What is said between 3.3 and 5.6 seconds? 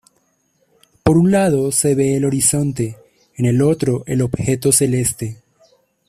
en el otro, el objeto celeste.